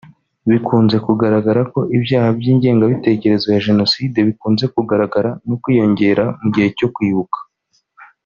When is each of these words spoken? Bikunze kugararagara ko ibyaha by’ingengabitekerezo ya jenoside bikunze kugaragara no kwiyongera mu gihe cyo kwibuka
Bikunze 0.49 0.95
kugararagara 1.05 1.61
ko 1.73 1.79
ibyaha 1.97 2.29
by’ingengabitekerezo 2.39 3.45
ya 3.53 3.63
jenoside 3.67 4.17
bikunze 4.27 4.65
kugaragara 4.73 5.29
no 5.47 5.55
kwiyongera 5.61 6.23
mu 6.41 6.47
gihe 6.53 6.69
cyo 6.77 6.87
kwibuka 6.95 7.39